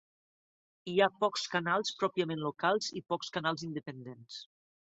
Hi 0.93 0.95
ha 0.99 1.09
pocs 1.25 1.43
canals 1.57 1.93
pròpiament 2.01 2.43
locals 2.47 2.91
i 3.01 3.05
pocs 3.13 3.33
canals 3.37 3.67
independents. 3.73 4.43